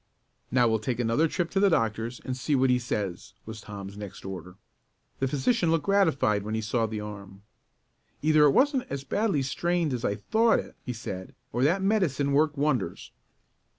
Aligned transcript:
"Now 0.49 0.67
we'll 0.67 0.79
take 0.79 0.99
another 0.99 1.27
trip 1.27 1.51
to 1.51 1.59
the 1.59 1.69
doctor's 1.69 2.19
and 2.21 2.35
see 2.35 2.55
what 2.55 2.71
he 2.71 2.79
says," 2.79 3.33
was 3.45 3.61
Tom's 3.61 3.95
next 3.99 4.25
order. 4.25 4.55
The 5.19 5.27
physician 5.27 5.69
looked 5.69 5.85
gratified 5.85 6.41
when 6.41 6.55
he 6.55 6.61
saw 6.61 6.87
the 6.87 6.99
arm. 6.99 7.43
"Either 8.23 8.45
it 8.45 8.49
wasn't 8.51 8.87
as 8.89 9.03
badly 9.03 9.43
strained 9.43 9.93
as 9.93 10.03
I 10.03 10.15
thought 10.15 10.57
it," 10.57 10.73
he 10.83 10.91
said, 10.93 11.35
"or 11.53 11.61
that 11.65 11.83
medicine 11.83 12.31
worked 12.31 12.57
wonders." 12.57 13.11